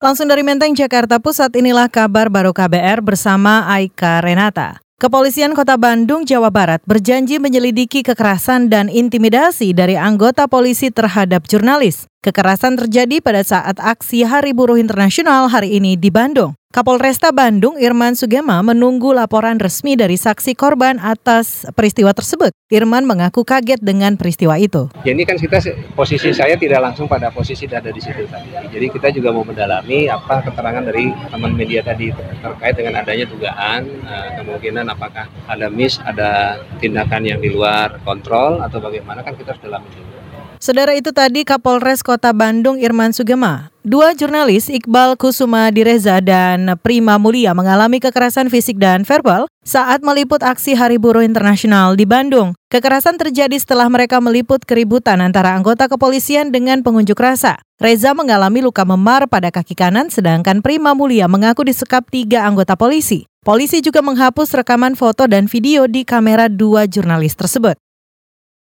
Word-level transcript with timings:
Langsung 0.00 0.32
dari 0.32 0.40
Menteng, 0.40 0.72
Jakarta 0.72 1.20
Pusat, 1.20 1.60
inilah 1.60 1.84
kabar 1.92 2.32
baru 2.32 2.56
KBR 2.56 3.04
bersama 3.04 3.68
Aika 3.68 4.24
Renata. 4.24 4.80
Kepolisian 4.96 5.52
Kota 5.52 5.76
Bandung, 5.76 6.24
Jawa 6.24 6.48
Barat 6.48 6.80
berjanji 6.88 7.36
menyelidiki 7.36 8.00
kekerasan 8.00 8.72
dan 8.72 8.88
intimidasi 8.88 9.76
dari 9.76 10.00
anggota 10.00 10.48
polisi 10.48 10.88
terhadap 10.88 11.44
jurnalis. 11.44 12.08
Kekerasan 12.20 12.76
terjadi 12.76 13.24
pada 13.24 13.40
saat 13.40 13.80
aksi 13.80 14.28
Hari 14.28 14.52
Buruh 14.52 14.76
Internasional 14.76 15.48
hari 15.48 15.80
ini 15.80 15.96
di 15.96 16.12
Bandung. 16.12 16.52
Kapolresta 16.68 17.32
Bandung 17.32 17.80
Irman 17.80 18.12
Sugema 18.12 18.60
menunggu 18.60 19.16
laporan 19.16 19.56
resmi 19.56 19.96
dari 19.96 20.20
saksi 20.20 20.52
korban 20.52 21.00
atas 21.00 21.64
peristiwa 21.72 22.12
tersebut. 22.12 22.52
Irman 22.68 23.08
mengaku 23.08 23.40
kaget 23.40 23.80
dengan 23.80 24.20
peristiwa 24.20 24.60
itu. 24.60 24.92
Ya 25.00 25.16
ini 25.16 25.24
kan 25.24 25.40
kita 25.40 25.64
posisi 25.96 26.36
saya 26.36 26.60
tidak 26.60 26.92
langsung 26.92 27.08
pada 27.08 27.32
posisi 27.32 27.64
ada 27.64 27.88
di 27.88 28.04
situ 28.04 28.28
tadi. 28.28 28.52
Jadi 28.68 28.86
kita 28.92 29.08
juga 29.16 29.32
mau 29.32 29.40
mendalami 29.40 30.12
apa 30.12 30.44
keterangan 30.44 30.84
dari 30.84 31.08
teman 31.32 31.56
media 31.56 31.80
tadi 31.80 32.12
terkait 32.44 32.76
dengan 32.76 33.00
adanya 33.00 33.24
dugaan 33.32 33.88
eh, 33.88 34.28
kemungkinan 34.44 34.92
apakah 34.92 35.24
ada 35.48 35.72
miss, 35.72 35.96
ada 36.04 36.60
tindakan 36.84 37.24
yang 37.24 37.40
di 37.40 37.48
luar 37.48 37.96
kontrol 38.04 38.60
atau 38.60 38.76
bagaimana 38.76 39.24
kan 39.24 39.32
kita 39.40 39.56
harus 39.56 39.64
dalami 39.64 39.88
dulu. 39.96 40.20
Saudara 40.60 40.92
itu 40.92 41.08
tadi 41.08 41.40
Kapolres 41.48 42.04
Kota 42.10 42.34
Bandung 42.34 42.74
Irman 42.82 43.14
Sugema. 43.14 43.70
Dua 43.86 44.10
jurnalis 44.18 44.66
Iqbal 44.66 45.14
Kusuma 45.14 45.70
Direza 45.70 46.18
dan 46.18 46.74
Prima 46.82 47.22
Mulia 47.22 47.54
mengalami 47.54 48.02
kekerasan 48.02 48.50
fisik 48.50 48.82
dan 48.82 49.06
verbal 49.06 49.46
saat 49.62 50.02
meliput 50.02 50.42
aksi 50.42 50.74
Hari 50.74 50.98
Buruh 50.98 51.22
Internasional 51.22 51.94
di 51.94 52.02
Bandung. 52.02 52.58
Kekerasan 52.66 53.14
terjadi 53.14 53.54
setelah 53.54 53.86
mereka 53.86 54.18
meliput 54.18 54.58
keributan 54.66 55.22
antara 55.22 55.54
anggota 55.54 55.86
kepolisian 55.86 56.50
dengan 56.50 56.82
pengunjuk 56.82 57.14
rasa. 57.14 57.62
Reza 57.78 58.10
mengalami 58.10 58.58
luka 58.58 58.82
memar 58.82 59.30
pada 59.30 59.54
kaki 59.54 59.78
kanan 59.78 60.10
sedangkan 60.10 60.66
Prima 60.66 60.98
Mulia 60.98 61.30
mengaku 61.30 61.62
disekap 61.62 62.10
tiga 62.10 62.42
anggota 62.42 62.74
polisi. 62.74 63.30
Polisi 63.46 63.86
juga 63.86 64.02
menghapus 64.02 64.50
rekaman 64.50 64.98
foto 64.98 65.30
dan 65.30 65.46
video 65.46 65.86
di 65.86 66.02
kamera 66.02 66.50
dua 66.50 66.90
jurnalis 66.90 67.38
tersebut. 67.38 67.78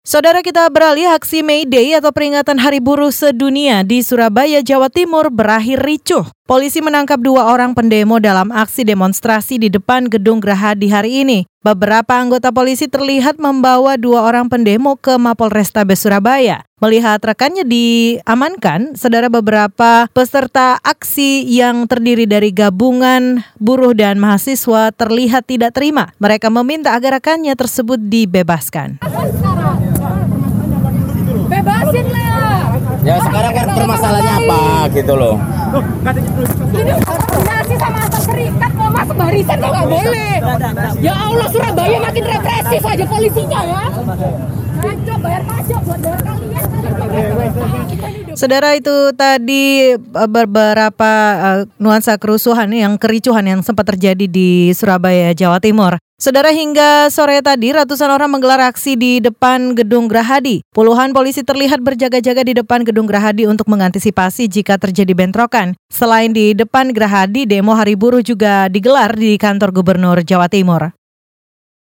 Saudara 0.00 0.40
kita 0.40 0.64
beralih 0.72 1.12
aksi 1.12 1.44
May 1.44 1.68
Day 1.68 1.92
atau 1.92 2.08
peringatan 2.08 2.56
Hari 2.56 2.80
Buruh 2.80 3.12
Sedunia 3.12 3.84
di 3.84 4.00
Surabaya, 4.00 4.64
Jawa 4.64 4.88
Timur 4.88 5.28
berakhir 5.28 5.76
ricuh. 5.84 6.24
Polisi 6.48 6.80
menangkap 6.80 7.20
dua 7.20 7.52
orang 7.52 7.76
pendemo 7.76 8.16
dalam 8.16 8.48
aksi 8.48 8.88
demonstrasi 8.88 9.60
di 9.60 9.68
depan 9.68 10.08
gedung 10.08 10.40
Gerahadi 10.40 10.88
hari 10.88 11.20
ini. 11.20 11.44
Beberapa 11.60 12.16
anggota 12.16 12.48
polisi 12.48 12.88
terlihat 12.88 13.36
membawa 13.36 14.00
dua 14.00 14.24
orang 14.24 14.48
pendemo 14.48 14.96
ke 14.96 15.20
Mapolrestabes 15.20 16.00
Surabaya. 16.00 16.64
Melihat 16.80 17.20
rekannya 17.20 17.68
diamankan, 17.68 18.96
saudara 18.96 19.28
beberapa 19.28 20.08
peserta 20.16 20.80
aksi 20.80 21.44
yang 21.44 21.84
terdiri 21.84 22.24
dari 22.24 22.56
gabungan 22.56 23.44
buruh 23.60 23.92
dan 23.92 24.16
mahasiswa 24.16 24.96
terlihat 24.96 25.44
tidak 25.44 25.76
terima. 25.76 26.16
Mereka 26.16 26.48
meminta 26.48 26.96
agar 26.96 27.20
rekannya 27.20 27.52
tersebut 27.52 28.00
dibebaskan 28.00 28.96
ya 33.10 33.16
sekarang 33.26 33.52
kan 33.52 33.66
permasalahannya 33.74 34.34
apa 34.46 34.62
gitu 34.94 35.12
loh. 35.18 35.34
Ini 36.70 36.92
koordinasi 37.02 37.74
sama 37.74 37.98
atas 38.06 38.22
serikat 38.22 38.70
mau 38.78 38.90
masuk 38.90 39.16
barisan 39.18 39.56
kok 39.58 39.70
nggak 39.74 39.86
boleh? 39.90 40.34
Ya 41.02 41.14
Allah 41.18 41.46
Surabaya 41.50 41.98
makin 41.98 42.24
represif 42.26 42.82
aja 42.86 43.04
polisinya 43.06 43.60
ya 43.66 43.82
Saudara 48.40 48.72
itu 48.72 49.12
tadi 49.12 49.92
eh, 49.92 50.28
beberapa 50.30 51.12
uh, 51.36 51.60
nuansa 51.76 52.16
kerusuhan 52.16 52.72
yang 52.72 52.96
kericuhan 52.96 53.44
yang 53.44 53.60
sempat 53.60 53.92
terjadi 53.92 54.24
di 54.24 54.72
Surabaya, 54.72 55.36
Jawa 55.36 55.60
Timur. 55.60 56.00
Saudara 56.20 56.52
hingga 56.52 57.08
sore 57.08 57.40
tadi 57.40 57.72
ratusan 57.72 58.12
orang 58.12 58.28
menggelar 58.28 58.60
aksi 58.68 58.92
di 58.92 59.24
depan 59.24 59.72
gedung 59.72 60.04
Grahadi. 60.04 60.60
Puluhan 60.68 61.16
polisi 61.16 61.40
terlihat 61.40 61.80
berjaga-jaga 61.80 62.44
di 62.44 62.52
depan 62.52 62.84
gedung 62.84 63.08
Grahadi 63.08 63.48
untuk 63.48 63.68
mengantisipasi 63.72 64.44
jika 64.44 64.76
terjadi 64.76 65.16
bentrokan. 65.16 65.72
Selain 65.88 66.28
di 66.28 66.52
depan 66.52 66.92
Grahadi, 66.92 67.48
demo 67.48 67.72
Hari 67.72 67.96
Buruh 67.96 68.20
juga 68.20 68.68
digelar 68.68 69.16
di 69.16 69.40
kantor 69.40 69.72
Gubernur 69.72 70.20
Jawa 70.20 70.52
Timur. 70.52 70.92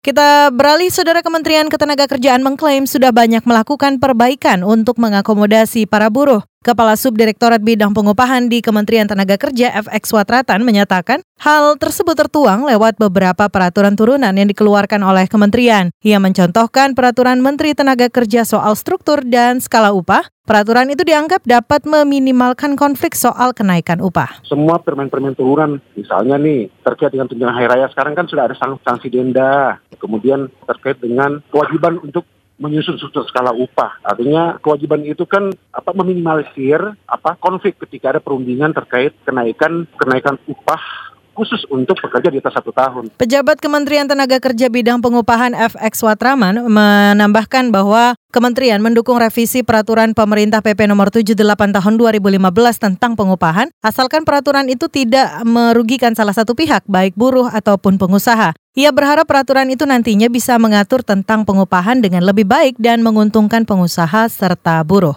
Kita 0.05 0.53
beralih, 0.53 0.93
Saudara 0.93 1.25
Kementerian 1.25 1.73
Ketenagakerjaan 1.73 2.45
mengklaim 2.45 2.85
sudah 2.85 3.09
banyak 3.09 3.41
melakukan 3.49 3.97
perbaikan 3.97 4.61
untuk 4.61 5.01
mengakomodasi 5.01 5.89
para 5.89 6.13
buruh. 6.13 6.45
Kepala 6.65 6.97
Subdirektorat 6.97 7.61
Bidang 7.61 7.93
Pengupahan 7.93 8.49
di 8.49 8.65
Kementerian 8.65 9.05
Tenaga 9.05 9.37
Kerja 9.37 9.69
FX 9.85 10.17
Watratan 10.17 10.65
menyatakan 10.65 11.21
hal 11.37 11.77
tersebut 11.77 12.17
tertuang 12.17 12.65
lewat 12.65 12.97
beberapa 12.97 13.53
peraturan 13.53 13.93
turunan 13.93 14.33
yang 14.33 14.49
dikeluarkan 14.49 15.05
oleh 15.05 15.29
kementerian. 15.29 15.93
Ia 16.01 16.17
mencontohkan 16.17 16.97
peraturan 16.97 17.45
Menteri 17.45 17.77
Tenaga 17.77 18.09
Kerja 18.09 18.49
soal 18.49 18.81
struktur 18.81 19.21
dan 19.29 19.61
skala 19.61 19.93
upah, 19.93 20.25
Peraturan 20.45 20.93
itu 20.93 21.09
dianggap 21.09 21.41
dapat 21.49 21.89
meminimalkan 21.89 22.77
konflik 22.77 23.17
soal 23.17 23.57
kenaikan 23.57 23.97
upah. 24.05 24.45
Semua 24.45 24.77
permen-permen 24.77 25.33
turunan, 25.33 25.81
misalnya 25.97 26.37
nih 26.37 26.69
terkait 26.85 27.17
dengan 27.17 27.33
tunjangan 27.33 27.57
hari 27.57 27.65
raya 27.65 27.89
sekarang 27.89 28.13
kan 28.13 28.29
sudah 28.29 28.45
ada 28.45 28.57
sanksi 28.57 29.09
denda. 29.09 29.81
Kemudian 29.97 30.53
terkait 30.69 31.01
dengan 31.01 31.41
kewajiban 31.49 31.97
untuk 31.97 32.29
menyusun 32.59 32.99
skala 32.99 33.51
upah. 33.51 33.99
Artinya 34.07 34.59
kewajiban 34.63 35.03
itu 35.03 35.27
kan 35.27 35.51
apa 35.75 35.91
meminimalisir 35.95 36.81
apa 37.07 37.35
konflik 37.39 37.79
ketika 37.83 38.15
ada 38.15 38.21
perundingan 38.23 38.71
terkait 38.71 39.15
kenaikan 39.27 39.87
kenaikan 39.99 40.39
upah 40.47 41.14
khusus 41.35 41.67
untuk 41.69 41.99
pekerja 41.99 42.31
di 42.31 42.39
atas 42.39 42.55
satu 42.57 42.71
tahun. 42.71 43.11
Pejabat 43.19 43.59
Kementerian 43.59 44.07
Tenaga 44.07 44.39
Kerja 44.39 44.71
Bidang 44.71 45.03
Pengupahan 45.03 45.53
FX 45.53 46.07
Watraman 46.07 46.65
menambahkan 46.71 47.75
bahwa 47.75 48.15
Kementerian 48.35 48.83
mendukung 48.83 49.23
revisi 49.23 49.63
peraturan 49.63 50.11
pemerintah 50.11 50.59
PP 50.59 50.91
nomor 50.91 51.15
78 51.15 51.39
tahun 51.71 51.95
2015 51.95 52.51
tentang 52.83 53.15
pengupahan, 53.15 53.71
asalkan 53.79 54.27
peraturan 54.27 54.67
itu 54.67 54.91
tidak 54.91 55.39
merugikan 55.47 56.19
salah 56.19 56.35
satu 56.35 56.59
pihak, 56.59 56.83
baik 56.91 57.15
buruh 57.15 57.47
ataupun 57.47 57.95
pengusaha. 57.95 58.51
Ia 58.75 58.91
berharap 58.91 59.31
peraturan 59.31 59.71
itu 59.71 59.87
nantinya 59.87 60.27
bisa 60.27 60.59
mengatur 60.59 61.07
tentang 61.07 61.47
pengupahan 61.47 62.03
dengan 62.03 62.27
lebih 62.27 62.43
baik 62.43 62.75
dan 62.75 63.07
menguntungkan 63.07 63.63
pengusaha 63.63 64.27
serta 64.27 64.83
buruh. 64.83 65.15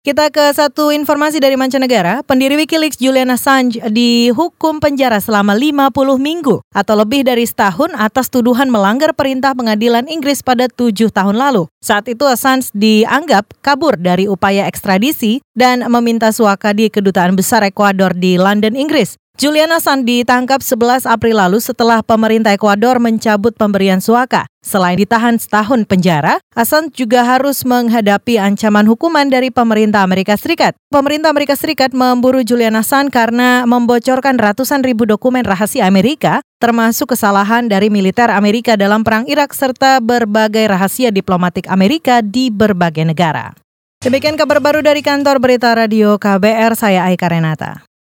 Kita 0.00 0.32
ke 0.32 0.48
satu 0.56 0.88
informasi 0.96 1.44
dari 1.44 1.60
mancanegara. 1.60 2.24
Pendiri 2.24 2.56
Wikileaks 2.56 2.96
Julian 2.96 3.36
Assange 3.36 3.76
dihukum 3.92 4.80
penjara 4.80 5.20
selama 5.20 5.52
50 5.52 5.92
minggu 6.16 6.64
atau 6.72 6.96
lebih 6.96 7.20
dari 7.20 7.44
setahun 7.44 7.92
atas 7.92 8.32
tuduhan 8.32 8.72
melanggar 8.72 9.12
perintah 9.12 9.52
pengadilan 9.52 10.08
Inggris 10.08 10.40
pada 10.40 10.72
tujuh 10.72 11.12
tahun 11.12 11.36
lalu. 11.36 11.68
Saat 11.84 12.08
itu 12.08 12.24
Assange 12.24 12.72
dianggap 12.72 13.52
kabur 13.60 14.00
dari 14.00 14.24
upaya 14.24 14.64
ekstradisi 14.64 15.44
dan 15.52 15.84
meminta 15.92 16.32
suaka 16.32 16.72
di 16.72 16.88
kedutaan 16.88 17.36
besar 17.36 17.60
Ekuador 17.68 18.16
di 18.16 18.40
London, 18.40 18.72
Inggris. 18.80 19.20
Julian 19.40 19.72
Assange 19.72 20.04
ditangkap 20.04 20.60
11 20.60 21.08
April 21.08 21.40
lalu 21.40 21.64
setelah 21.64 22.04
pemerintah 22.04 22.52
Ekuador 22.52 23.00
mencabut 23.00 23.56
pemberian 23.56 23.96
suaka. 23.96 24.44
Selain 24.60 25.00
ditahan 25.00 25.40
setahun 25.40 25.88
penjara, 25.88 26.44
Assange 26.52 26.92
juga 26.92 27.24
harus 27.24 27.64
menghadapi 27.64 28.36
ancaman 28.36 28.84
hukuman 28.84 29.32
dari 29.32 29.48
pemerintah 29.48 30.04
Amerika 30.04 30.36
Serikat. 30.36 30.76
Pemerintah 30.92 31.32
Amerika 31.32 31.56
Serikat 31.56 31.96
memburu 31.96 32.44
Julian 32.44 32.76
Assange 32.76 33.08
karena 33.08 33.64
membocorkan 33.64 34.36
ratusan 34.36 34.84
ribu 34.84 35.08
dokumen 35.08 35.48
rahasia 35.48 35.88
Amerika, 35.88 36.44
termasuk 36.60 37.16
kesalahan 37.16 37.64
dari 37.64 37.88
militer 37.88 38.28
Amerika 38.28 38.76
dalam 38.76 39.08
Perang 39.08 39.24
Irak 39.24 39.56
serta 39.56 40.04
berbagai 40.04 40.68
rahasia 40.68 41.08
diplomatik 41.08 41.64
Amerika 41.72 42.20
di 42.20 42.52
berbagai 42.52 43.08
negara. 43.08 43.56
Demikian 44.04 44.36
kabar 44.36 44.60
baru 44.60 44.84
dari 44.84 45.00
kantor 45.00 45.40
Berita 45.40 45.72
Radio 45.72 46.20
KBR, 46.20 46.76
saya 46.76 47.08
Aika 47.08 47.32
Renata. 47.32 47.89